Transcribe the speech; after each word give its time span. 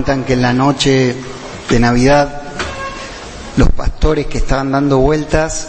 Cuentan 0.00 0.24
que 0.24 0.32
en 0.32 0.40
la 0.40 0.54
noche 0.54 1.14
de 1.68 1.78
Navidad 1.78 2.40
los 3.58 3.68
pastores 3.68 4.28
que 4.28 4.38
estaban 4.38 4.72
dando 4.72 4.96
vueltas 4.96 5.68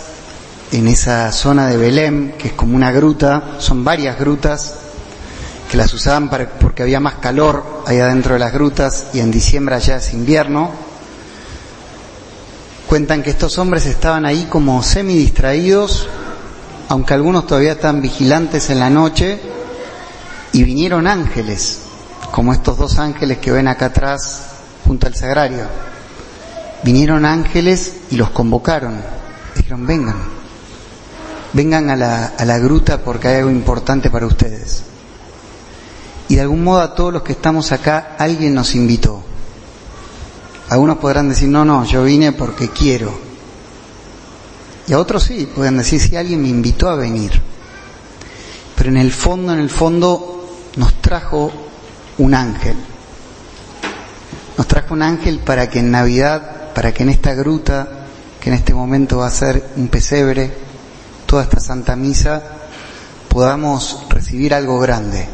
en 0.71 0.87
esa 0.87 1.29
zona 1.33 1.67
de 1.67 1.75
Belém, 1.75 2.31
que 2.37 2.47
es 2.47 2.53
como 2.53 2.77
una 2.77 2.93
gruta, 2.93 3.55
son 3.57 3.83
varias 3.83 4.17
grutas, 4.17 4.75
que 5.69 5.75
las 5.75 5.93
usaban 5.93 6.29
porque 6.61 6.81
había 6.81 7.01
más 7.01 7.15
calor 7.15 7.83
ahí 7.85 7.99
adentro 7.99 8.35
de 8.35 8.39
las 8.39 8.53
grutas 8.53 9.07
y 9.13 9.19
en 9.19 9.31
diciembre 9.31 9.75
allá 9.75 9.97
es 9.97 10.13
invierno. 10.13 10.71
Cuentan 12.87 13.23
que 13.23 13.31
estos 13.31 13.57
hombres 13.57 13.85
estaban 13.85 14.25
ahí 14.25 14.47
como 14.49 14.81
semi 14.81 15.15
distraídos, 15.15 16.07
aunque 16.87 17.15
algunos 17.15 17.47
todavía 17.47 17.73
están 17.73 18.01
vigilantes 18.01 18.69
en 18.69 18.79
la 18.79 18.89
noche, 18.89 19.41
y 20.53 20.63
vinieron 20.63 21.05
ángeles 21.05 21.90
como 22.31 22.53
estos 22.53 22.77
dos 22.77 22.97
ángeles 22.97 23.37
que 23.39 23.51
ven 23.51 23.67
acá 23.67 23.87
atrás 23.87 24.43
junto 24.85 25.07
al 25.07 25.15
sagrario. 25.15 25.65
Vinieron 26.83 27.25
ángeles 27.25 27.97
y 28.09 28.15
los 28.15 28.31
convocaron. 28.31 29.01
Dijeron, 29.55 29.85
vengan, 29.85 30.15
vengan 31.53 31.89
a 31.89 31.95
la, 31.95 32.25
a 32.37 32.45
la 32.45 32.57
gruta 32.57 32.99
porque 32.99 33.27
hay 33.27 33.37
algo 33.37 33.51
importante 33.51 34.09
para 34.09 34.25
ustedes. 34.25 34.83
Y 36.29 36.35
de 36.35 36.41
algún 36.41 36.63
modo 36.63 36.79
a 36.79 36.95
todos 36.95 37.11
los 37.11 37.23
que 37.23 37.33
estamos 37.33 37.71
acá 37.71 38.15
alguien 38.17 38.55
nos 38.55 38.73
invitó. 38.73 39.21
Algunos 40.69 40.99
podrán 40.99 41.27
decir, 41.27 41.49
no, 41.49 41.65
no, 41.65 41.83
yo 41.83 42.03
vine 42.03 42.31
porque 42.31 42.69
quiero. 42.69 43.11
Y 44.87 44.93
a 44.93 44.99
otros 44.99 45.23
sí, 45.23 45.49
pueden 45.53 45.77
decir, 45.77 45.99
si 45.99 46.15
alguien 46.15 46.41
me 46.41 46.47
invitó 46.47 46.89
a 46.89 46.95
venir. 46.95 47.33
Pero 48.75 48.89
en 48.89 48.97
el 48.97 49.11
fondo, 49.11 49.53
en 49.53 49.59
el 49.59 49.69
fondo, 49.69 50.49
nos 50.77 51.01
trajo 51.01 51.51
un 52.17 52.33
ángel. 52.33 52.75
Nos 54.57 54.67
trajo 54.67 54.93
un 54.93 55.01
ángel 55.01 55.39
para 55.39 55.69
que 55.69 55.79
en 55.79 55.91
Navidad, 55.91 56.73
para 56.73 56.93
que 56.93 57.03
en 57.03 57.09
esta 57.09 57.33
gruta, 57.33 57.87
que 58.39 58.49
en 58.49 58.55
este 58.55 58.73
momento 58.73 59.19
va 59.19 59.27
a 59.27 59.31
ser 59.31 59.71
un 59.75 59.87
pesebre, 59.87 60.51
toda 61.25 61.43
esta 61.43 61.59
Santa 61.59 61.95
Misa, 61.95 62.43
podamos 63.29 64.05
recibir 64.09 64.53
algo 64.53 64.79
grande. 64.79 65.27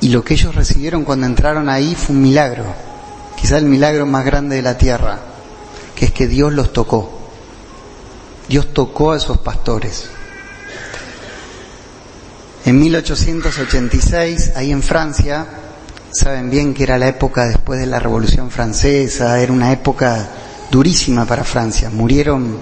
Y 0.00 0.08
lo 0.08 0.24
que 0.24 0.34
ellos 0.34 0.54
recibieron 0.54 1.04
cuando 1.04 1.26
entraron 1.26 1.68
ahí 1.68 1.94
fue 1.94 2.14
un 2.14 2.22
milagro, 2.22 2.64
quizá 3.36 3.58
el 3.58 3.64
milagro 3.64 4.04
más 4.04 4.24
grande 4.24 4.56
de 4.56 4.62
la 4.62 4.76
tierra, 4.76 5.18
que 5.94 6.06
es 6.06 6.12
que 6.12 6.26
Dios 6.26 6.52
los 6.52 6.72
tocó. 6.72 7.20
Dios 8.48 8.74
tocó 8.74 9.12
a 9.12 9.16
esos 9.16 9.38
pastores. 9.38 10.10
En 12.66 12.80
1886, 12.80 14.52
ahí 14.56 14.72
en 14.72 14.82
Francia, 14.82 15.46
saben 16.10 16.48
bien 16.48 16.72
que 16.72 16.84
era 16.84 16.96
la 16.96 17.08
época 17.08 17.44
después 17.44 17.78
de 17.78 17.84
la 17.84 17.98
Revolución 17.98 18.50
Francesa, 18.50 19.38
era 19.38 19.52
una 19.52 19.70
época 19.70 20.26
durísima 20.70 21.26
para 21.26 21.44
Francia. 21.44 21.90
Murieron 21.90 22.56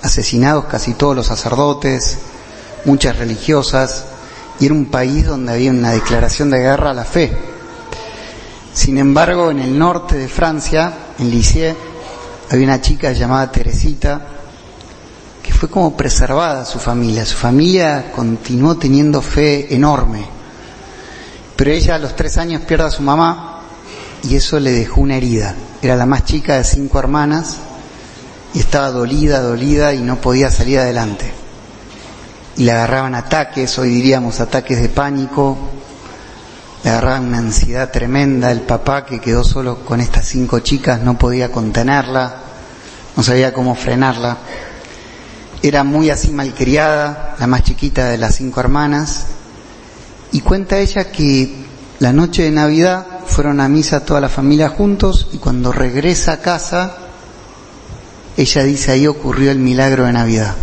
asesinados 0.00 0.66
casi 0.66 0.94
todos 0.94 1.16
los 1.16 1.26
sacerdotes, 1.26 2.18
muchas 2.84 3.16
religiosas, 3.18 4.04
y 4.60 4.66
era 4.66 4.74
un 4.74 4.86
país 4.86 5.26
donde 5.26 5.52
había 5.52 5.72
una 5.72 5.90
declaración 5.90 6.50
de 6.50 6.60
guerra 6.60 6.90
a 6.92 6.94
la 6.94 7.04
fe. 7.04 7.32
Sin 8.72 8.96
embargo, 8.96 9.50
en 9.50 9.58
el 9.58 9.76
norte 9.76 10.16
de 10.16 10.28
Francia, 10.28 10.92
en 11.18 11.30
Lisieux, 11.30 11.76
había 12.48 12.64
una 12.64 12.80
chica 12.80 13.10
llamada 13.10 13.50
Teresita, 13.50 14.37
fue 15.58 15.68
como 15.68 15.96
preservada 15.96 16.64
su 16.64 16.78
familia. 16.78 17.26
Su 17.26 17.36
familia 17.36 18.12
continuó 18.14 18.76
teniendo 18.76 19.20
fe 19.20 19.74
enorme. 19.74 20.24
Pero 21.56 21.72
ella 21.72 21.96
a 21.96 21.98
los 21.98 22.14
tres 22.14 22.38
años 22.38 22.62
pierde 22.62 22.84
a 22.84 22.90
su 22.92 23.02
mamá 23.02 23.62
y 24.22 24.36
eso 24.36 24.60
le 24.60 24.70
dejó 24.70 25.00
una 25.00 25.16
herida. 25.16 25.56
Era 25.82 25.96
la 25.96 26.06
más 26.06 26.24
chica 26.24 26.54
de 26.54 26.62
cinco 26.62 27.00
hermanas 27.00 27.56
y 28.54 28.60
estaba 28.60 28.92
dolida, 28.92 29.40
dolida 29.40 29.92
y 29.94 29.98
no 29.98 30.20
podía 30.20 30.48
salir 30.52 30.78
adelante. 30.78 31.32
Y 32.56 32.62
le 32.62 32.70
agarraban 32.70 33.16
ataques, 33.16 33.76
hoy 33.80 33.88
diríamos 33.88 34.38
ataques 34.38 34.80
de 34.80 34.88
pánico, 34.88 35.58
le 36.84 36.90
agarraban 36.90 37.26
una 37.26 37.38
ansiedad 37.38 37.90
tremenda. 37.90 38.52
El 38.52 38.60
papá 38.60 39.04
que 39.04 39.20
quedó 39.20 39.42
solo 39.42 39.84
con 39.84 40.00
estas 40.00 40.24
cinco 40.24 40.60
chicas 40.60 41.00
no 41.00 41.18
podía 41.18 41.50
contenerla, 41.50 42.36
no 43.16 43.24
sabía 43.24 43.52
cómo 43.52 43.74
frenarla 43.74 44.36
era 45.62 45.84
muy 45.84 46.10
así 46.10 46.30
malcriada, 46.30 47.36
la 47.38 47.46
más 47.46 47.62
chiquita 47.62 48.08
de 48.08 48.18
las 48.18 48.36
cinco 48.36 48.60
hermanas, 48.60 49.26
y 50.32 50.40
cuenta 50.40 50.78
ella 50.78 51.10
que 51.10 51.66
la 52.00 52.12
noche 52.12 52.44
de 52.44 52.50
Navidad 52.50 53.06
fueron 53.26 53.60
a 53.60 53.68
misa 53.68 54.04
toda 54.04 54.20
la 54.20 54.28
familia 54.28 54.68
juntos 54.68 55.28
y 55.32 55.38
cuando 55.38 55.72
regresa 55.72 56.34
a 56.34 56.40
casa, 56.40 56.96
ella 58.36 58.62
dice 58.62 58.92
ahí 58.92 59.06
ocurrió 59.06 59.50
el 59.50 59.58
milagro 59.58 60.04
de 60.04 60.12
Navidad. 60.12 60.54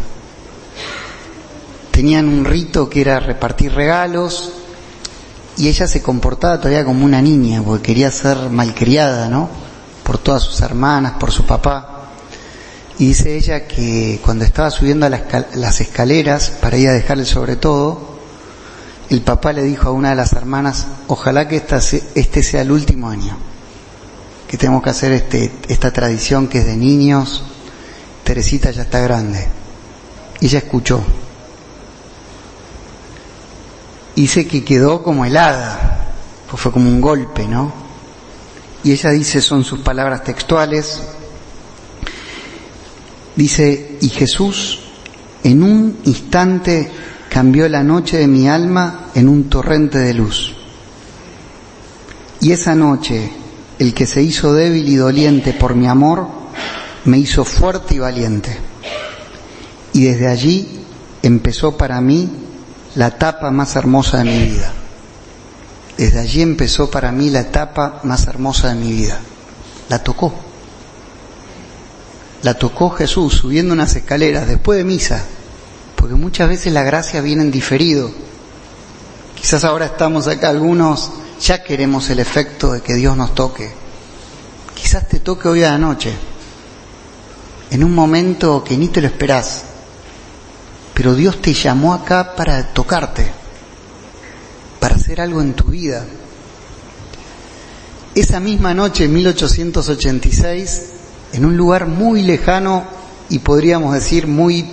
Tenían 1.92 2.28
un 2.28 2.46
rito 2.46 2.90
que 2.90 3.02
era 3.02 3.20
repartir 3.20 3.74
regalos 3.74 4.52
y 5.58 5.68
ella 5.68 5.88
se 5.88 6.02
comportaba 6.02 6.58
todavía 6.58 6.86
como 6.86 7.06
una 7.06 7.22
niña 7.22 7.62
porque 7.64 7.88
quería 7.88 8.12
ser 8.12 8.50
malcriada, 8.50 9.30
¿no? 9.30 9.50
Por 10.04 10.18
todas 10.18 10.44
sus 10.44 10.62
hermanas, 10.62 11.14
por 11.20 11.32
su 11.32 11.46
papá. 11.46 11.95
Y 12.98 13.08
dice 13.08 13.36
ella 13.36 13.68
que 13.68 14.22
cuando 14.24 14.46
estaba 14.46 14.72
subiendo 14.72 15.06
a 15.06 15.10
las 15.10 15.82
escaleras 15.82 16.50
para 16.50 16.78
ir 16.78 16.88
a 16.88 16.94
dejarle 16.94 17.26
sobre 17.26 17.58
todo, 17.58 18.16
el 19.10 19.22
papá 19.22 19.54
le 19.54 19.64
dijo 19.64 19.90
a 19.90 19.92
una 19.92 20.12
de 20.12 20.16
las 20.16 20.34
hermanas, 20.34 20.88
ojalá 21.08 21.48
que 21.48 21.58
este 21.58 22.44
sea 22.44 22.62
el 22.62 22.72
último 22.72 23.10
año, 23.10 23.38
que 24.48 24.58
tenemos 24.58 24.82
que 24.82 24.90
hacer 24.90 25.12
este, 25.12 25.52
esta 25.68 25.92
tradición 25.92 26.48
que 26.48 26.60
es 26.60 26.66
de 26.66 26.78
niños, 26.78 27.44
Teresita 28.24 28.72
ya 28.72 28.82
está 28.82 29.00
grande. 29.02 29.46
Y 30.40 30.48
ella 30.48 30.60
escuchó. 30.60 31.04
Dice 34.16 34.48
que 34.48 34.64
quedó 34.64 35.04
como 35.04 35.26
helada, 35.26 36.14
pues 36.50 36.62
fue 36.62 36.72
como 36.72 36.90
un 36.90 37.02
golpe, 37.02 37.46
¿no? 37.48 37.72
Y 38.84 38.94
ella 38.94 39.12
dice, 39.12 39.42
son 39.42 39.64
sus 39.64 39.82
palabras 39.82 40.24
textuales, 40.24 41.02
Dice, 43.36 43.98
y 44.02 44.10
Jesús 44.10 44.80
en 45.44 45.62
un 45.62 46.00
instante 46.06 46.90
cambió 47.30 47.68
la 47.68 47.84
noche 47.84 48.18
de 48.18 48.28
mi 48.28 48.48
alma 48.48 49.12
en 49.14 49.28
un 49.28 49.50
torrente 49.50 49.98
de 50.00 50.14
luz. 50.14 50.56
Y 52.40 52.52
esa 52.52 52.76
noche, 52.76 53.32
el 53.78 53.94
que 53.94 54.06
se 54.06 54.22
hizo 54.22 54.54
débil 54.54 54.88
y 54.88 54.96
doliente 54.96 55.54
por 55.54 55.76
mi 55.76 55.88
amor, 55.88 56.28
me 57.06 57.18
hizo 57.18 57.44
fuerte 57.44 57.96
y 57.96 58.00
valiente. 58.00 58.58
Y 59.94 60.04
desde 60.06 60.28
allí 60.28 60.82
empezó 61.22 61.78
para 61.78 62.02
mí 62.02 62.30
la 62.96 63.08
etapa 63.08 63.52
más 63.52 63.76
hermosa 63.76 64.20
de 64.20 64.26
mi 64.26 64.46
vida. 64.46 64.74
Desde 65.98 66.20
allí 66.20 66.42
empezó 66.42 66.90
para 66.90 67.12
mí 67.12 67.30
la 67.30 67.42
etapa 67.42 68.02
más 68.04 68.28
hermosa 68.28 68.70
de 68.70 68.76
mi 68.76 68.92
vida. 68.92 69.20
La 69.90 70.04
tocó 70.04 70.34
la 72.46 72.54
tocó 72.54 72.92
Jesús 72.92 73.34
subiendo 73.34 73.74
unas 73.74 73.96
escaleras 73.96 74.48
después 74.48 74.78
de 74.78 74.84
misa, 74.84 75.26
porque 75.96 76.14
muchas 76.14 76.48
veces 76.48 76.72
la 76.72 76.84
gracia 76.84 77.20
viene 77.22 77.42
en 77.42 77.50
diferido. 77.50 78.12
Quizás 79.34 79.64
ahora 79.64 79.88
estamos 79.88 80.28
acá 80.28 80.50
algunos, 80.50 81.10
ya 81.42 81.64
queremos 81.64 82.08
el 82.12 82.20
efecto 82.20 82.72
de 82.72 82.82
que 82.82 82.94
Dios 82.94 83.18
nos 83.18 83.34
toque. 83.34 83.72
Quizás 84.76 85.10
te 85.10 85.22
toque 85.22 85.48
hoy 85.48 85.64
a 85.64 85.72
la 85.72 85.80
noche, 85.80 86.14
en 87.72 87.84
un 87.84 87.96
momento 87.96 88.64
que 88.64 88.78
ni 88.78 88.90
te 88.90 89.02
lo 89.02 89.08
esperás, 89.08 89.64
pero 90.94 91.16
Dios 91.16 91.42
te 91.42 91.52
llamó 91.52 91.96
acá 91.96 92.36
para 92.36 92.76
tocarte, 92.76 93.26
para 94.80 94.98
hacer 94.98 95.20
algo 95.20 95.42
en 95.42 95.56
tu 95.56 95.64
vida. 95.64 96.06
Esa 98.14 98.40
misma 98.40 98.76
noche, 98.76 99.06
en 99.06 99.14
1886, 99.14 100.92
en 101.34 101.46
un 101.46 101.58
lugar 101.58 101.88
muy 101.88 102.22
lejano 102.22 102.84
y 103.30 103.40
podríamos 103.40 103.94
decir 103.94 104.28
muy 104.28 104.66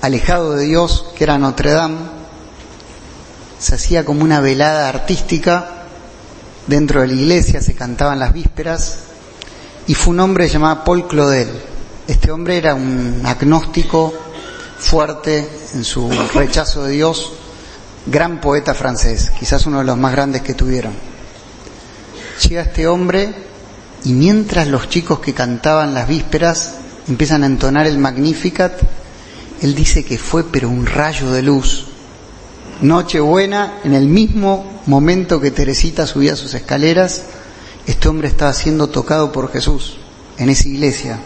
alejado 0.00 0.54
de 0.54 0.66
Dios, 0.66 1.06
que 1.16 1.24
era 1.24 1.38
Notre 1.38 1.72
Dame, 1.72 1.98
se 3.58 3.74
hacía 3.74 4.04
como 4.04 4.22
una 4.22 4.40
velada 4.40 4.88
artística 4.88 5.68
dentro 6.66 7.00
de 7.00 7.08
la 7.08 7.14
iglesia, 7.14 7.60
se 7.60 7.74
cantaban 7.74 8.18
las 8.18 8.32
vísperas, 8.32 8.98
y 9.86 9.94
fue 9.94 10.12
un 10.12 10.20
hombre 10.20 10.48
llamado 10.48 10.84
Paul 10.84 11.08
Claudel. 11.08 11.48
Este 12.06 12.30
hombre 12.30 12.58
era 12.58 12.74
un 12.74 13.22
agnóstico 13.24 14.14
fuerte 14.78 15.48
en 15.74 15.84
su 15.84 16.10
rechazo 16.34 16.84
de 16.84 16.92
Dios, 16.92 17.32
gran 18.06 18.40
poeta 18.40 18.74
francés, 18.74 19.30
quizás 19.38 19.66
uno 19.66 19.78
de 19.78 19.84
los 19.84 19.96
más 19.96 20.12
grandes 20.12 20.42
que 20.42 20.54
tuvieron. 20.54 20.92
Llega 22.46 22.62
este 22.62 22.86
hombre 22.86 23.47
y 24.04 24.12
mientras 24.12 24.68
los 24.68 24.88
chicos 24.88 25.20
que 25.20 25.34
cantaban 25.34 25.94
las 25.94 26.08
vísperas 26.08 26.74
empiezan 27.08 27.42
a 27.42 27.46
entonar 27.46 27.86
el 27.86 27.98
Magnificat, 27.98 28.72
él 29.60 29.74
dice 29.74 30.04
que 30.04 30.18
fue 30.18 30.44
pero 30.44 30.68
un 30.68 30.86
rayo 30.86 31.30
de 31.30 31.42
luz. 31.42 31.86
Nochebuena, 32.80 33.80
en 33.82 33.94
el 33.94 34.06
mismo 34.06 34.82
momento 34.86 35.40
que 35.40 35.50
Teresita 35.50 36.06
subía 36.06 36.36
sus 36.36 36.54
escaleras, 36.54 37.22
este 37.86 38.08
hombre 38.08 38.28
estaba 38.28 38.52
siendo 38.52 38.88
tocado 38.88 39.32
por 39.32 39.50
Jesús 39.50 39.98
en 40.36 40.48
esa 40.50 40.68
iglesia. 40.68 41.18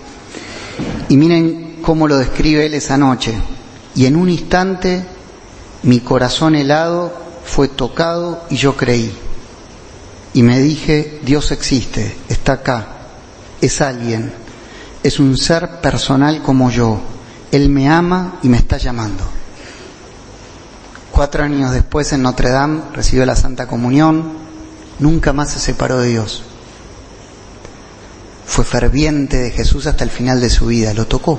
Y 1.08 1.16
miren 1.16 1.78
cómo 1.82 2.08
lo 2.08 2.16
describe 2.16 2.64
él 2.64 2.74
esa 2.74 2.96
noche. 2.96 3.34
Y 3.94 4.06
en 4.06 4.16
un 4.16 4.30
instante 4.30 5.04
mi 5.82 6.00
corazón 6.00 6.54
helado 6.54 7.12
fue 7.44 7.69
tocado 7.69 8.44
y 8.48 8.56
yo 8.56 8.76
creí. 8.76 9.12
Y 10.34 10.43
me 10.43 10.58
dije, 10.58 11.20
Dios 11.23 11.52
existe, 11.52 12.17
está 12.29 12.55
acá, 12.55 12.88
es 13.61 13.81
alguien, 13.81 14.32
es 15.02 15.19
un 15.19 15.37
ser 15.37 15.81
personal 15.81 16.43
como 16.43 16.70
yo. 16.70 17.00
Él 17.50 17.69
me 17.69 17.88
ama 17.88 18.38
y 18.43 18.49
me 18.49 18.56
está 18.56 18.79
llamando. 18.79 19.25
Cuatro 21.11 21.44
años 21.44 21.73
después 21.73 22.12
en 22.14 22.23
Notre 22.23 22.49
Dame 22.49 22.81
recibió 22.94 23.26
la 23.26 23.37
Santa 23.37 23.67
Comunión, 23.67 24.32
nunca 24.99 25.34
más 25.34 25.52
se 25.52 25.58
separó 25.58 25.99
de 25.99 26.08
Dios. 26.08 26.43
Fue 28.46 28.64
ferviente 28.64 29.37
de 29.37 29.50
Jesús 29.50 29.87
hasta 29.87 30.05
el 30.05 30.11
final 30.11 30.40
de 30.40 30.49
su 30.49 30.67
vida, 30.67 30.94
lo 30.94 31.06
tocó. 31.06 31.38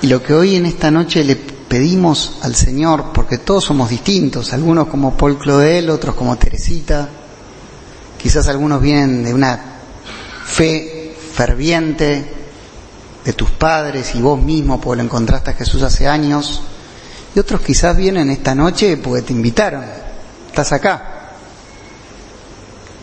Y 0.00 0.06
lo 0.06 0.22
que 0.22 0.32
hoy 0.32 0.56
en 0.56 0.66
esta 0.66 0.90
noche 0.90 1.22
le 1.22 1.36
pedimos 1.72 2.34
al 2.42 2.54
Señor, 2.54 3.14
porque 3.14 3.38
todos 3.38 3.64
somos 3.64 3.88
distintos, 3.88 4.52
algunos 4.52 4.88
como 4.88 5.16
Paul 5.16 5.38
Claudel, 5.38 5.88
otros 5.88 6.14
como 6.14 6.36
Teresita, 6.36 7.08
quizás 8.18 8.46
algunos 8.48 8.82
vienen 8.82 9.24
de 9.24 9.32
una 9.32 9.58
fe 10.44 11.16
ferviente 11.34 12.30
de 13.24 13.32
tus 13.32 13.52
padres 13.52 14.14
y 14.14 14.20
vos 14.20 14.38
mismo 14.38 14.78
porque 14.78 14.98
lo 14.98 15.04
encontraste 15.04 15.52
a 15.52 15.54
Jesús 15.54 15.80
hace 15.80 16.06
años, 16.06 16.60
y 17.34 17.38
otros 17.38 17.62
quizás 17.62 17.96
vienen 17.96 18.28
esta 18.28 18.54
noche 18.54 18.98
porque 18.98 19.22
te 19.22 19.32
invitaron, 19.32 19.82
estás 20.48 20.72
acá, 20.72 21.30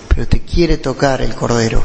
pero 0.09 0.27
te 0.27 0.41
quiere 0.41 0.77
tocar 0.77 1.23
el 1.23 1.33
Cordero. 1.33 1.81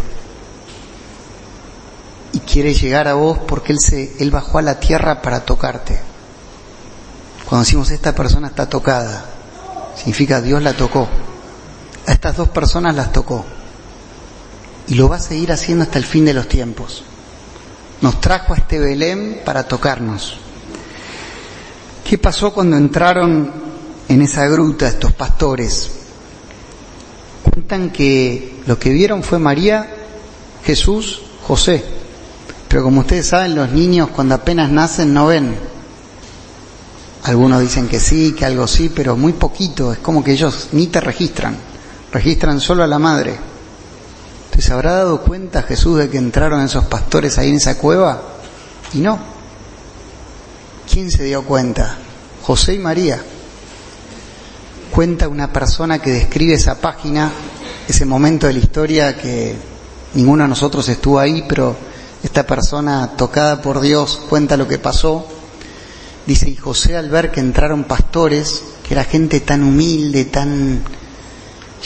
Y 2.35 2.41
quiere 2.41 2.75
llegar 2.75 3.09
a 3.09 3.15
vos 3.15 3.39
porque 3.47 3.73
él 3.73 3.79
se 3.81 4.17
él 4.19 4.31
bajó 4.31 4.59
a 4.59 4.63
la 4.63 4.79
tierra 4.79 5.23
para 5.23 5.47
tocarte. 5.47 6.13
Cuando 7.49 7.65
decimos 7.65 7.91
esta 7.91 8.15
persona 8.15 8.49
está 8.49 8.69
tocada, 8.69 9.25
significa 9.97 10.41
Dios 10.41 10.63
la 10.63 10.73
tocó. 10.75 11.09
A 12.07 12.13
estas 12.13 12.37
dos 12.37 12.49
personas 12.49 12.95
las 12.95 13.13
tocó. 13.13 13.45
Y 14.87 14.95
lo 14.95 15.09
va 15.09 15.17
a 15.17 15.21
seguir 15.21 15.53
haciendo 15.53 15.85
hasta 15.85 15.99
el 15.99 16.05
fin 16.05 16.25
de 16.25 16.35
los 16.35 16.49
tiempos. 16.49 17.05
Nos 18.01 18.21
trajo 18.21 18.53
a 18.55 18.57
este 18.57 18.79
Belén 18.79 19.41
para 19.45 19.67
tocarnos. 19.67 20.39
¿Qué 22.09 22.19
pasó 22.19 22.53
cuando 22.53 22.77
entraron 22.77 23.51
en 24.09 24.23
esa 24.23 24.47
gruta 24.47 24.89
estos 24.89 25.13
pastores? 25.13 25.91
Cuentan 27.43 27.91
que 27.91 28.61
lo 28.67 28.79
que 28.79 28.91
vieron 28.91 29.23
fue 29.23 29.39
María, 29.39 29.89
Jesús, 30.65 31.23
José. 31.47 31.85
Pero 32.69 32.83
como 32.83 33.01
ustedes 33.01 33.29
saben, 33.29 33.55
los 33.55 33.71
niños 33.71 34.11
cuando 34.11 34.35
apenas 34.35 34.71
nacen 34.71 35.15
no 35.15 35.27
ven. 35.27 35.74
Algunos 37.25 37.63
dicen 37.63 37.89
que 37.89 38.01
sí, 38.01 38.33
que 38.33 38.45
algo 38.45 38.67
sí, 38.67 38.93
pero 38.95 39.17
muy 39.17 39.33
poquito. 39.33 39.93
Es 39.93 39.99
como 39.99 40.23
que 40.23 40.33
ellos 40.33 40.69
ni 40.73 40.89
te 40.89 41.01
registran. 41.01 41.57
Registran 42.13 42.61
solo 42.61 42.85
a 42.85 42.87
la 42.87 42.99
madre. 42.99 43.39
Entonces, 44.45 44.71
¿habrá 44.71 44.93
dado 44.97 45.23
cuenta 45.23 45.63
Jesús 45.63 45.99
de 45.99 46.11
que 46.11 46.19
entraron 46.19 46.61
esos 46.61 46.85
pastores 46.85 47.39
ahí 47.39 47.49
en 47.49 47.57
esa 47.57 47.79
cueva? 47.79 48.23
Y 48.93 48.99
no. 48.99 49.19
¿Quién 50.91 51.11
se 51.11 51.25
dio 51.25 51.43
cuenta? 51.45 51.97
José 52.43 52.75
y 52.75 52.79
María. 52.79 53.21
Cuenta 54.91 55.27
una 55.27 55.51
persona 55.51 55.99
que 55.99 56.11
describe 56.11 56.55
esa 56.55 56.79
página, 56.79 57.33
ese 57.89 58.05
momento 58.05 58.47
de 58.47 58.53
la 58.53 58.59
historia 58.59 59.17
que 59.17 59.57
ninguno 60.13 60.45
de 60.45 60.51
nosotros 60.51 60.87
estuvo 60.91 61.19
ahí, 61.19 61.45
pero 61.49 61.75
esta 62.23 62.47
persona 62.47 63.17
tocada 63.17 63.63
por 63.63 63.81
Dios 63.81 64.21
cuenta 64.29 64.59
lo 64.59 64.69
que 64.69 64.79
pasó. 64.79 65.27
Dice, 66.27 66.49
y 66.49 66.57
José 66.57 66.97
al 66.97 67.11
ver 67.11 67.31
que 67.31 67.41
entraron 67.41 67.85
pastores, 67.85 68.63
que 68.87 68.95
era 68.95 69.05
gente 69.05 69.41
tan 69.41 69.63
humilde, 69.63 70.25
tan... 70.27 70.83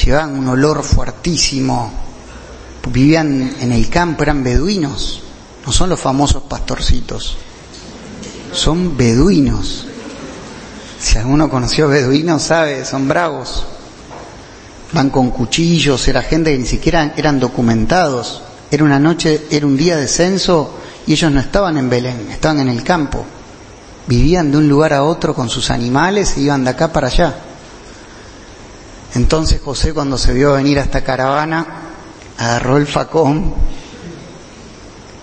llevaban 0.03 0.39
un 0.39 0.49
olor 0.49 0.83
fuertísimo, 0.83 1.93
vivían 2.93 3.55
en 3.61 3.73
el 3.73 3.89
campo, 3.91 4.23
eran 4.23 4.43
beduinos, 4.43 5.23
no 5.67 5.73
son 5.73 5.91
los 5.91 6.01
famosos 6.01 6.45
pastorcitos 6.45 7.37
son 8.53 8.97
beduinos. 8.97 9.87
Si 11.01 11.19
alguno 11.19 11.49
conoció 11.49 11.89
beduinos, 11.89 12.43
sabe, 12.43 12.85
son 12.85 13.09
bravos. 13.09 13.65
Van 14.93 15.11
con 15.11 15.31
cuchillos, 15.31 16.09
era 16.09 16.23
gente 16.23 16.53
que 16.53 16.59
ni 16.59 16.67
siquiera 16.67 17.15
eran 17.17 17.39
documentados. 17.39 18.43
Era 18.71 18.85
una 18.85 18.99
noche, 18.99 19.47
era 19.51 19.67
un 19.67 19.77
día 19.77 19.97
de 19.97 20.09
censo 20.09 20.75
y 21.07 21.13
ellos 21.13 21.31
no 21.31 21.41
estaban 21.41 21.79
en 21.79 21.89
Belén, 21.89 22.29
estaban 22.31 22.61
en 22.61 22.69
el 22.69 22.83
campo. 22.83 23.25
Vivían 24.09 24.51
de 24.51 24.59
un 24.59 24.69
lugar 24.69 24.93
a 24.93 25.05
otro 25.05 25.35
con 25.35 25.49
sus 25.49 25.71
animales 25.71 26.37
e 26.37 26.41
iban 26.41 26.65
de 26.65 26.71
acá 26.71 26.93
para 26.93 27.07
allá. 27.07 27.37
Entonces 29.15 29.61
José 29.61 29.95
cuando 29.95 30.19
se 30.19 30.33
vio 30.33 30.55
venir 30.55 30.81
a 30.81 30.83
esta 30.83 31.05
caravana, 31.05 31.67
agarró 32.39 32.77
el 32.77 32.87
facón 32.87 33.55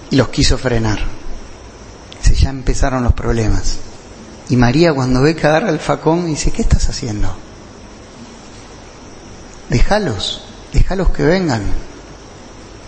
y 0.09 0.15
los 0.15 0.29
quiso 0.29 0.57
frenar 0.57 1.15
ya 2.35 2.49
empezaron 2.49 3.03
los 3.03 3.13
problemas. 3.13 3.77
Y 4.49 4.57
María 4.57 4.93
cuando 4.93 5.21
ve 5.21 5.35
que 5.35 5.47
agarra 5.47 5.69
el 5.69 5.79
facón 5.79 6.27
dice, 6.27 6.51
¿qué 6.51 6.61
estás 6.61 6.87
haciendo? 6.89 7.35
Déjalos, 9.69 10.43
déjalos 10.71 11.09
que 11.09 11.23
vengan. 11.23 11.63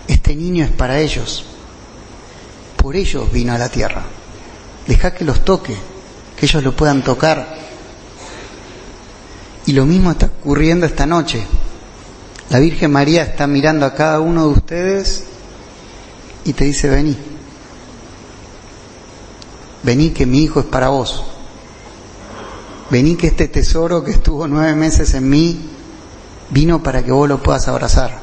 Este 0.07 0.35
niño 0.35 0.65
es 0.65 0.71
para 0.71 0.99
ellos. 0.99 1.45
Por 2.75 2.95
ellos 2.95 3.31
vino 3.31 3.53
a 3.53 3.57
la 3.57 3.69
tierra. 3.69 4.03
Deja 4.87 5.13
que 5.13 5.25
los 5.25 5.43
toque, 5.43 5.75
que 6.37 6.45
ellos 6.45 6.63
lo 6.63 6.75
puedan 6.75 7.03
tocar. 7.03 7.57
Y 9.65 9.73
lo 9.73 9.85
mismo 9.85 10.11
está 10.11 10.27
ocurriendo 10.27 10.85
esta 10.85 11.05
noche. 11.05 11.45
La 12.49 12.59
Virgen 12.59 12.91
María 12.91 13.23
está 13.23 13.45
mirando 13.47 13.85
a 13.85 13.93
cada 13.93 14.21
uno 14.21 14.47
de 14.47 14.53
ustedes 14.53 15.25
y 16.45 16.53
te 16.53 16.63
dice, 16.63 16.87
vení 16.89 17.17
vení 19.83 20.09
que 20.09 20.25
mi 20.25 20.43
hijo 20.43 20.61
es 20.61 20.65
para 20.65 20.89
vos. 20.89 21.23
Vení 22.89 23.15
que 23.15 23.27
este 23.27 23.47
tesoro 23.47 24.03
que 24.03 24.11
estuvo 24.11 24.47
nueve 24.47 24.73
meses 24.75 25.13
en 25.13 25.29
mí 25.29 25.69
vino 26.49 26.81
para 26.81 27.03
que 27.03 27.11
vos 27.11 27.27
lo 27.27 27.43
puedas 27.43 27.67
abrazar. 27.67 28.21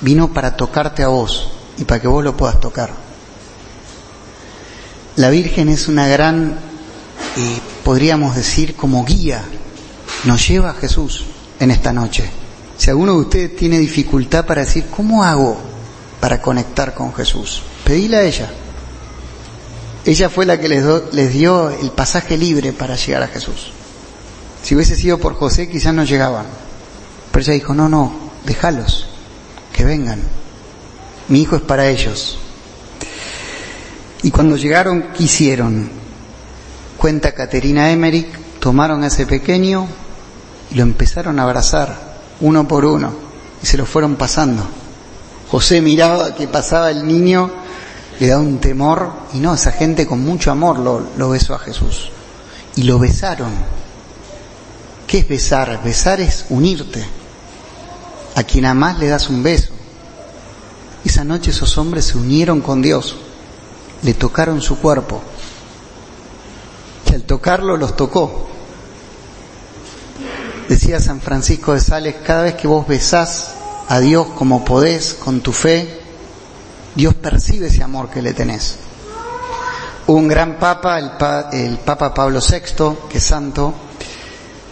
Vino 0.00 0.32
para 0.32 0.56
tocarte 0.56 1.02
a 1.02 1.08
vos 1.08 1.50
y 1.76 1.84
para 1.84 2.00
que 2.00 2.08
vos 2.08 2.24
lo 2.24 2.36
puedas 2.36 2.60
tocar. 2.60 3.05
La 5.16 5.30
Virgen 5.30 5.70
es 5.70 5.88
una 5.88 6.06
gran, 6.08 6.58
eh, 7.36 7.58
podríamos 7.84 8.36
decir, 8.36 8.76
como 8.76 9.02
guía. 9.06 9.42
Nos 10.24 10.46
lleva 10.46 10.70
a 10.70 10.74
Jesús 10.74 11.24
en 11.58 11.70
esta 11.70 11.90
noche. 11.90 12.28
Si 12.76 12.90
alguno 12.90 13.12
de 13.12 13.20
ustedes 13.20 13.56
tiene 13.56 13.78
dificultad 13.78 14.44
para 14.44 14.64
decir, 14.66 14.86
¿cómo 14.94 15.24
hago 15.24 15.56
para 16.20 16.42
conectar 16.42 16.92
con 16.92 17.14
Jesús? 17.14 17.62
Pedíle 17.82 18.18
a 18.18 18.22
ella. 18.24 18.50
Ella 20.04 20.28
fue 20.28 20.44
la 20.44 20.60
que 20.60 20.68
les, 20.68 20.84
les 21.12 21.32
dio 21.32 21.70
el 21.70 21.90
pasaje 21.92 22.36
libre 22.36 22.74
para 22.74 22.96
llegar 22.96 23.22
a 23.22 23.28
Jesús. 23.28 23.72
Si 24.62 24.74
hubiese 24.74 24.96
sido 24.96 25.16
por 25.16 25.34
José, 25.34 25.70
quizás 25.70 25.94
no 25.94 26.04
llegaban. 26.04 26.44
Pero 27.32 27.42
ella 27.42 27.54
dijo, 27.54 27.72
no, 27.72 27.88
no, 27.88 28.12
déjalos, 28.44 29.06
que 29.72 29.84
vengan. 29.84 30.20
Mi 31.28 31.40
hijo 31.40 31.56
es 31.56 31.62
para 31.62 31.88
ellos. 31.88 32.38
Y 34.26 34.32
cuando 34.32 34.56
llegaron, 34.56 35.12
quisieron. 35.12 35.88
Cuenta 36.98 37.30
Caterina 37.30 37.92
Emmerich, 37.92 38.26
tomaron 38.58 39.04
a 39.04 39.06
ese 39.06 39.24
pequeño 39.24 39.86
y 40.68 40.74
lo 40.74 40.82
empezaron 40.82 41.38
a 41.38 41.44
abrazar, 41.44 41.96
uno 42.40 42.66
por 42.66 42.84
uno, 42.84 43.12
y 43.62 43.66
se 43.66 43.76
lo 43.76 43.86
fueron 43.86 44.16
pasando. 44.16 44.64
José 45.48 45.80
miraba 45.80 46.34
que 46.34 46.48
pasaba 46.48 46.90
el 46.90 47.06
niño 47.06 47.52
le 48.18 48.26
da 48.26 48.40
un 48.40 48.58
temor 48.58 49.12
y 49.32 49.38
no, 49.38 49.54
esa 49.54 49.70
gente 49.70 50.08
con 50.08 50.24
mucho 50.24 50.50
amor 50.50 50.80
lo, 50.80 51.06
lo 51.16 51.30
besó 51.30 51.54
a 51.54 51.60
Jesús. 51.60 52.10
Y 52.74 52.82
lo 52.82 52.98
besaron. 52.98 53.52
¿Qué 55.06 55.18
es 55.18 55.28
besar? 55.28 55.80
Besar 55.84 56.20
es 56.20 56.46
unirte. 56.48 57.04
A 58.34 58.42
quien 58.42 58.64
amás 58.64 58.98
le 58.98 59.06
das 59.06 59.28
un 59.28 59.44
beso. 59.44 59.70
Esa 61.04 61.22
noche 61.22 61.52
esos 61.52 61.78
hombres 61.78 62.06
se 62.06 62.18
unieron 62.18 62.60
con 62.60 62.82
Dios, 62.82 63.18
le 64.02 64.14
tocaron 64.14 64.60
su 64.60 64.78
cuerpo. 64.78 65.20
Y 67.10 67.14
al 67.14 67.22
tocarlo 67.22 67.76
los 67.76 67.96
tocó. 67.96 68.48
Decía 70.68 71.00
San 71.00 71.20
Francisco 71.20 71.74
de 71.74 71.80
Sales, 71.80 72.16
cada 72.24 72.42
vez 72.44 72.54
que 72.54 72.66
vos 72.66 72.86
besás 72.86 73.52
a 73.88 74.00
Dios 74.00 74.26
como 74.36 74.64
podés, 74.64 75.14
con 75.14 75.40
tu 75.40 75.52
fe, 75.52 76.00
Dios 76.94 77.14
percibe 77.14 77.68
ese 77.68 77.82
amor 77.82 78.10
que 78.10 78.22
le 78.22 78.32
tenés. 78.34 78.76
Un 80.08 80.28
gran 80.28 80.58
papa, 80.58 80.98
el, 80.98 81.78
Papa 81.78 82.12
Pablo 82.14 82.40
VI, 82.40 82.96
que 83.08 83.18
es 83.18 83.24
santo, 83.24 83.74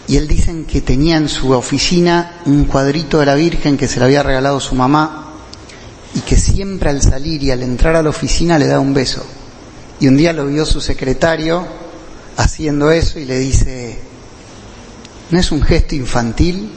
Y 0.07 0.17
él 0.17 0.27
dicen 0.27 0.65
que 0.65 0.81
tenía 0.81 1.17
en 1.17 1.27
su 1.27 1.51
oficina 1.51 2.41
un 2.45 2.65
cuadrito 2.65 3.19
de 3.19 3.25
la 3.25 3.33
Virgen 3.33 3.75
que 3.75 3.87
se 3.87 3.97
le 3.97 4.05
había 4.05 4.21
regalado 4.21 4.59
su 4.59 4.75
mamá 4.75 5.24
y 6.15 6.21
que 6.21 6.37
siempre 6.37 6.89
al 6.89 7.01
salir 7.01 7.43
y 7.43 7.51
al 7.51 7.61
entrar 7.61 7.95
a 7.95 8.01
la 8.01 8.09
oficina 8.09 8.57
le 8.57 8.67
da 8.67 8.79
un 8.79 8.93
beso. 8.93 9.23
Y 9.99 10.07
un 10.07 10.15
día 10.15 10.33
lo 10.33 10.47
vio 10.47 10.65
su 10.65 10.79
secretario 10.79 11.65
haciendo 12.37 12.89
eso 12.89 13.19
y 13.19 13.25
le 13.25 13.37
dice, 13.37 13.99
¿no 15.29 15.39
es 15.39 15.51
un 15.51 15.61
gesto 15.61 15.93
infantil? 15.93 16.71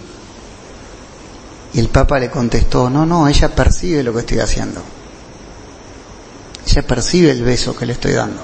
Y 1.73 1.78
el 1.78 1.88
Papa 1.88 2.18
le 2.18 2.30
contestó, 2.30 2.90
no, 2.90 3.07
no, 3.07 3.28
ella 3.28 3.54
percibe 3.54 4.02
lo 4.02 4.12
que 4.12 4.21
estoy 4.21 4.40
haciendo. 4.40 4.83
Ella 6.66 6.83
percibe 6.87 7.30
el 7.30 7.42
beso 7.42 7.76
que 7.76 7.87
le 7.87 7.92
estoy 7.92 8.12
dando. 8.12 8.42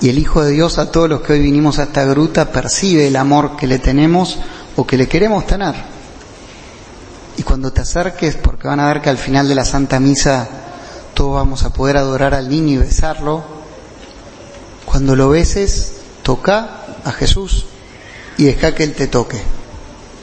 Y 0.00 0.08
el 0.08 0.18
Hijo 0.18 0.42
de 0.42 0.52
Dios 0.52 0.78
a 0.78 0.90
todos 0.90 1.08
los 1.08 1.20
que 1.20 1.34
hoy 1.34 1.40
vinimos 1.40 1.78
a 1.78 1.84
esta 1.84 2.04
gruta 2.04 2.50
percibe 2.50 3.06
el 3.06 3.16
amor 3.16 3.56
que 3.56 3.66
le 3.66 3.78
tenemos 3.78 4.38
o 4.76 4.86
que 4.86 4.96
le 4.96 5.08
queremos 5.08 5.46
tener. 5.46 5.74
Y 7.36 7.42
cuando 7.42 7.72
te 7.72 7.80
acerques, 7.80 8.36
porque 8.36 8.68
van 8.68 8.80
a 8.80 8.86
ver 8.86 9.00
que 9.00 9.10
al 9.10 9.18
final 9.18 9.48
de 9.48 9.54
la 9.54 9.64
Santa 9.64 10.00
Misa 10.00 10.48
todos 11.14 11.34
vamos 11.34 11.64
a 11.64 11.72
poder 11.72 11.96
adorar 11.96 12.34
al 12.34 12.48
niño 12.48 12.74
y 12.74 12.78
besarlo, 12.78 13.42
cuando 14.84 15.16
lo 15.16 15.30
beses, 15.30 15.92
toca 16.22 16.84
a 17.04 17.12
Jesús 17.12 17.66
y 18.36 18.44
deja 18.44 18.74
que 18.74 18.84
Él 18.84 18.94
te 18.94 19.06
toque. 19.06 19.40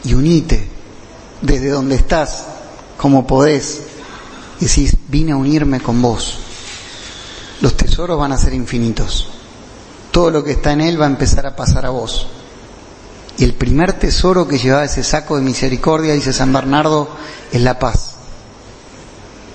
Y 0.03 0.13
unite 0.13 0.69
desde 1.41 1.69
donde 1.69 1.95
estás, 1.95 2.45
como 2.97 3.25
podés. 3.25 3.81
Y 4.59 4.65
decís, 4.65 4.95
vine 5.07 5.31
a 5.31 5.37
unirme 5.37 5.79
con 5.79 6.01
vos. 6.01 6.39
Los 7.61 7.75
tesoros 7.75 8.19
van 8.19 8.31
a 8.31 8.37
ser 8.37 8.53
infinitos 8.53 9.29
todo 10.11 10.31
lo 10.31 10.43
que 10.43 10.51
está 10.51 10.73
en 10.73 10.81
él 10.81 10.99
va 10.99 11.05
a 11.05 11.09
empezar 11.09 11.45
a 11.45 11.55
pasar 11.55 11.85
a 11.85 11.89
vos. 11.89 12.27
Y 13.39 13.45
el 13.45 13.53
primer 13.53 13.93
tesoro 13.93 14.49
que 14.49 14.57
llevaba 14.57 14.83
ese 14.83 15.01
saco 15.01 15.37
de 15.37 15.41
misericordia, 15.41 16.13
dice 16.13 16.33
San 16.33 16.51
Bernardo, 16.51 17.09
es 17.53 17.61
la 17.61 17.79
paz. 17.79 18.15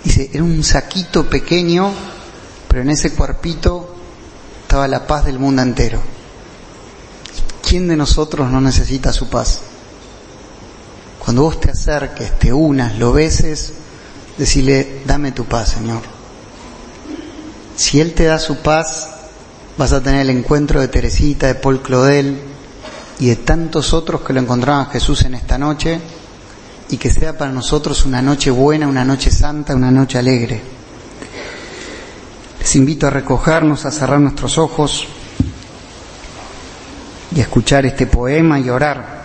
Dice, 0.02 0.30
era 0.32 0.42
un 0.42 0.64
saquito 0.64 1.28
pequeño, 1.28 1.92
pero 2.66 2.80
en 2.80 2.88
ese 2.88 3.12
cuerpito 3.12 3.94
estaba 4.62 4.88
la 4.88 5.06
paz 5.06 5.26
del 5.26 5.38
mundo 5.38 5.60
entero. 5.60 6.00
¿Quién 7.68 7.86
de 7.86 7.96
nosotros 7.98 8.50
no 8.50 8.58
necesita 8.62 9.12
su 9.12 9.28
paz? 9.28 9.60
Cuando 11.18 11.42
vos 11.42 11.60
te 11.60 11.70
acerques, 11.70 12.38
te 12.38 12.54
unas, 12.54 12.98
lo 12.98 13.12
beses, 13.12 13.74
decirle, 14.38 15.02
dame 15.04 15.32
tu 15.32 15.44
paz, 15.44 15.72
Señor. 15.72 16.00
Si 17.76 18.00
Él 18.00 18.14
te 18.14 18.24
da 18.24 18.38
su 18.38 18.56
paz, 18.62 19.10
vas 19.76 19.92
a 19.92 20.02
tener 20.02 20.22
el 20.22 20.30
encuentro 20.30 20.80
de 20.80 20.88
Teresita, 20.88 21.48
de 21.48 21.54
Paul 21.54 21.82
Claudel 21.82 22.53
y 23.18 23.28
de 23.28 23.36
tantos 23.36 23.92
otros 23.92 24.22
que 24.22 24.32
lo 24.32 24.40
encontraban 24.40 24.90
Jesús 24.90 25.22
en 25.24 25.34
esta 25.34 25.58
noche 25.58 26.00
y 26.90 26.96
que 26.96 27.10
sea 27.10 27.36
para 27.36 27.52
nosotros 27.52 28.04
una 28.04 28.20
noche 28.20 28.50
buena, 28.50 28.86
una 28.86 29.04
noche 29.04 29.30
santa, 29.30 29.74
una 29.74 29.90
noche 29.90 30.18
alegre. 30.18 30.60
Les 32.60 32.76
invito 32.76 33.06
a 33.06 33.10
recogernos, 33.10 33.84
a 33.84 33.90
cerrar 33.90 34.20
nuestros 34.20 34.58
ojos 34.58 35.06
y 37.34 37.40
a 37.40 37.42
escuchar 37.42 37.86
este 37.86 38.06
poema 38.06 38.58
y 38.58 38.68
orar. 38.70 39.24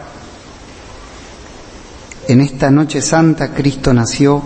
En 2.28 2.42
esta 2.42 2.70
noche 2.70 3.02
santa 3.02 3.54
Cristo 3.54 3.94
nació, 3.94 4.42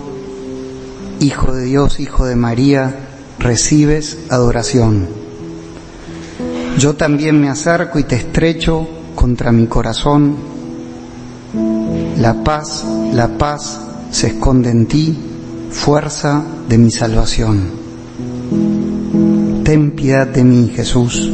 Hijo 1.20 1.54
de 1.54 1.66
Dios, 1.66 2.00
Hijo 2.00 2.26
de 2.26 2.36
María, 2.36 2.96
recibes 3.40 4.18
adoración. 4.30 5.08
Yo 6.78 6.96
también 6.96 7.40
me 7.40 7.50
acerco 7.50 8.00
y 8.00 8.04
te 8.04 8.16
estrecho 8.16 8.88
contra 9.16 9.52
mi 9.52 9.68
corazón. 9.68 10.36
La 12.18 12.44
paz, 12.44 12.86
la 13.14 13.38
paz 13.38 13.80
se 14.12 14.28
esconde 14.28 14.70
en 14.70 14.86
ti, 14.86 15.18
fuerza 15.72 16.44
de 16.70 16.78
mi 16.78 16.92
salvación. 16.92 17.84
Ten 19.64 19.92
piedad 19.92 20.28
de 20.28 20.44
mí, 20.44 20.72
Jesús, 20.76 21.32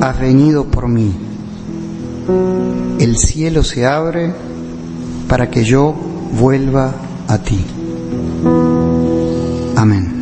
has 0.00 0.20
venido 0.20 0.64
por 0.66 0.88
mí. 0.88 1.12
El 2.98 3.16
cielo 3.16 3.62
se 3.62 3.86
abre 3.86 4.32
para 5.28 5.50
que 5.50 5.64
yo 5.64 5.94
vuelva 6.38 6.94
a 7.28 7.38
ti. 7.38 7.64
Amén. 9.76 10.16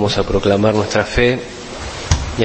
Vamos 0.00 0.16
a 0.16 0.22
proclamar 0.24 0.74
nuestra 0.74 1.04
fe 1.04 1.59